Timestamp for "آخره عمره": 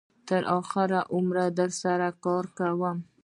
0.59-1.45